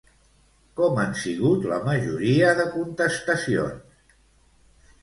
Com 0.79 0.97
han 1.01 1.13
sigut 1.25 1.67
la 1.73 1.79
majoria 1.91 2.51
de 2.63 2.67
contestacions? 2.79 4.91